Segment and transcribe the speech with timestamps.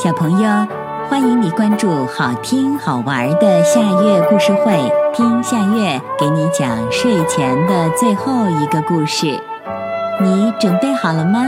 [0.00, 0.48] 小朋友，
[1.10, 4.80] 欢迎你关注好听好玩的夏月故事会，
[5.12, 9.26] 听夏月给你讲睡前的最后一个故事。
[10.20, 11.40] 你准备好了吗？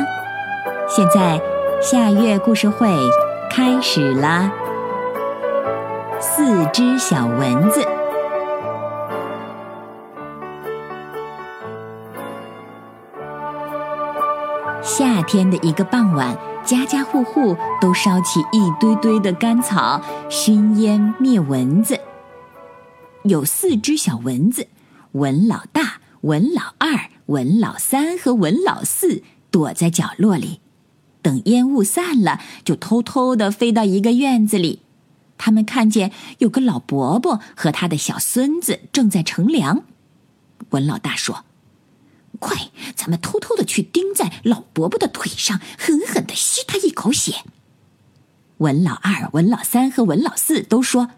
[0.88, 1.40] 现在
[1.80, 2.92] 夏月故事会
[3.48, 4.50] 开始啦！
[6.18, 7.86] 四只小蚊子。
[14.82, 16.36] 夏天的一个傍晚。
[16.70, 21.98] 家家户户都烧起一堆堆的干草，熏烟灭蚊子。
[23.24, 24.68] 有四只小蚊子，
[25.10, 30.60] 蚊老大、蚊老二、蚊老三和蚊老四躲在角落里，
[31.20, 34.82] 等烟雾散了，就偷偷的飞到一个院子里。
[35.38, 39.82] 他们看见有个老伯伯和他的小孙子正在乘凉。
[40.68, 41.44] 蚊老大说。
[42.40, 47.44] 快，咱们偷偷的去钉在老伯伯的腿上，狠狠的吸他一口血。
[48.58, 51.10] 文老二、文老三和文老四都说：“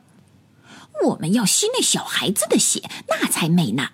[1.06, 3.90] 我们要吸那小孩子的血，那才美呢。”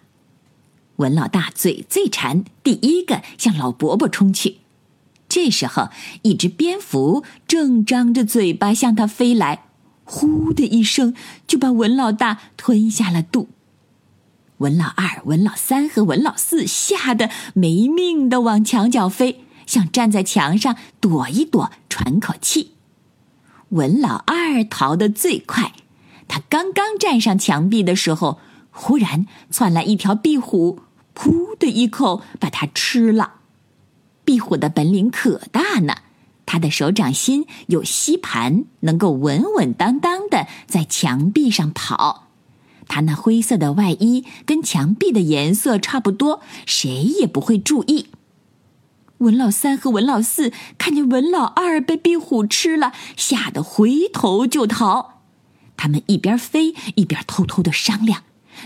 [0.97, 4.59] 文老大嘴最馋，第一个向老伯伯冲去。
[5.29, 5.91] 这时候，
[6.23, 9.67] 一只蝙蝠正张着嘴巴向他飞来，
[10.05, 11.15] 呼的一声
[11.47, 13.49] 就把文老大吞下了肚。
[14.59, 22.73] 文老二、文老三和文老四吓得没命的往墙角飞，想站在墙上躲一躲，喘口气。
[23.71, 25.73] 文老二逃得最快，
[26.27, 30.81] 他刚刚站上墙壁的时候，忽然窜来一条壁虎，
[31.15, 33.35] 噗的一口把它吃了。
[34.25, 35.95] 壁虎的本领可大呢，
[36.47, 42.28] 它的手掌心有吸盘，能够稳稳当当的在墙壁上跑。
[42.89, 48.07] 他那灰色的外衣跟墙壁的颜色差不多，谁也不会注意。
[49.19, 55.23] 文老三和文老四看见文老二被壁虎吃了，吓得回头就逃。
[55.77, 58.23] 他们一边飞一边偷偷的商量：“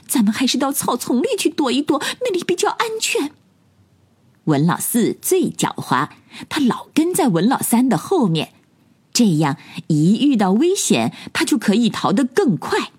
[0.06, 3.32] 咱们还是到草丛里去躲一躲，那里比较安全。”
[4.44, 6.08] 文老四最狡猾，
[6.48, 8.52] 他老跟在文老三的后面，
[9.12, 9.56] 这样
[9.88, 12.92] 一遇到危险，他就可以逃得更快。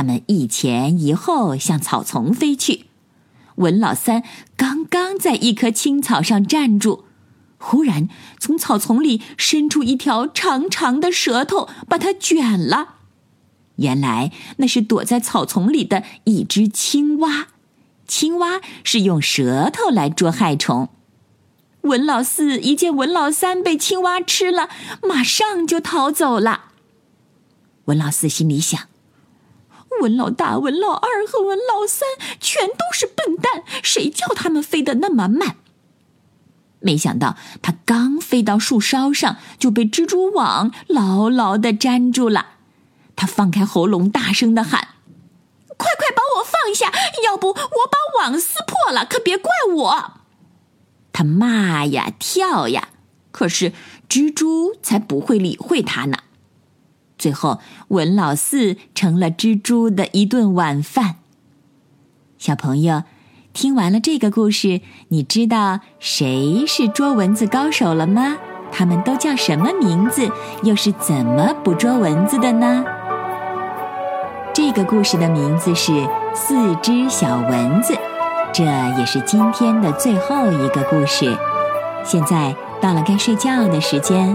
[0.00, 2.86] 他们一前一后向草丛飞去，
[3.56, 4.22] 文老三
[4.56, 7.04] 刚刚在一棵青草上站住，
[7.58, 12.94] 忽然从草丛里伸出一条长长的舌头，把它卷了。
[13.76, 17.48] 原来那是躲在草丛里的一只青蛙。
[18.06, 20.88] 青蛙是用舌头来捉害虫。
[21.82, 24.70] 文老四一见文老三被青蛙吃了，
[25.06, 26.70] 马上就逃走了。
[27.84, 28.88] 文老四心里想。
[30.00, 32.08] 文老大、文老二和文老三
[32.40, 35.56] 全都是笨蛋，谁叫他们飞得那么慢？
[36.78, 42.54] 没想到他刚飞到树梢上，就被蜘蛛网牢牢的粘住了。
[43.14, 44.88] 他放开喉咙，大声的喊
[45.76, 46.90] ：“快快把我放下，
[47.24, 50.12] 要不我把网撕破了，可别怪我！”
[51.12, 52.88] 他骂呀跳呀，
[53.30, 53.74] 可是
[54.08, 56.16] 蜘蛛才不会理会他呢。
[57.20, 61.16] 最后，文老四成了蜘蛛的一顿晚饭。
[62.38, 63.02] 小朋友，
[63.52, 68.38] 听完了这个故事，你知道谁是捉蚊子高手了吗？
[68.72, 70.30] 他们都叫什么名字？
[70.62, 72.84] 又是怎么捕捉蚊子的呢？
[74.54, 75.92] 这个故事的名字是
[76.34, 77.92] 《四只小蚊子》，
[78.54, 78.64] 这
[78.98, 81.36] 也是今天的最后一个故事。
[82.02, 84.34] 现在到了该睡觉的时间。